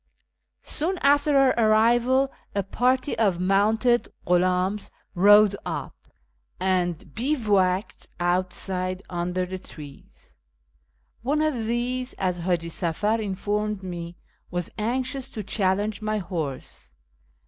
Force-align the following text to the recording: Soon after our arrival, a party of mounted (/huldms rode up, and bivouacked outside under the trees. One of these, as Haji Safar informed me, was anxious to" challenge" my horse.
Soon 0.63 0.97
after 1.03 1.37
our 1.37 1.53
arrival, 1.63 2.31
a 2.55 2.63
party 2.63 3.15
of 3.19 3.39
mounted 3.39 4.11
(/huldms 4.25 4.89
rode 5.13 5.55
up, 5.63 5.95
and 6.59 7.13
bivouacked 7.13 8.07
outside 8.19 9.03
under 9.11 9.45
the 9.45 9.59
trees. 9.59 10.39
One 11.21 11.43
of 11.43 11.53
these, 11.67 12.13
as 12.13 12.39
Haji 12.39 12.69
Safar 12.69 13.21
informed 13.21 13.83
me, 13.83 14.17
was 14.49 14.71
anxious 14.79 15.29
to" 15.29 15.43
challenge" 15.57 16.01
my 16.01 16.17
horse. 16.17 16.93